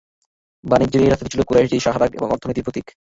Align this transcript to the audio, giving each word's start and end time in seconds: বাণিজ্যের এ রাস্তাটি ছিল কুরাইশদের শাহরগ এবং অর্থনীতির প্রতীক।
বাণিজ্যের 0.63 1.01
এ 1.01 1.07
রাস্তাটি 1.07 1.31
ছিল 1.33 1.41
কুরাইশদের 1.45 1.83
শাহরগ 1.85 2.11
এবং 2.17 2.27
অর্থনীতির 2.31 2.65
প্রতীক। 2.65 2.85